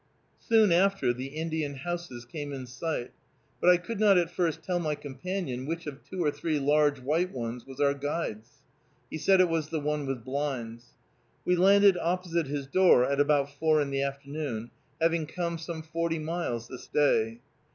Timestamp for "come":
15.27-15.59